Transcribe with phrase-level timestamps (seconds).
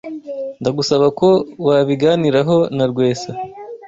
[0.61, 1.29] Ndagusaba ko
[1.67, 3.31] wabiganiraho na Rwesa.